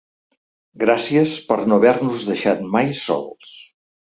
Gràcies 0.83 1.35
per 1.51 1.57
no 1.73 1.79
haver-nos 1.81 2.27
deixat 2.33 2.67
mai 2.77 2.91
sols. 3.05 3.57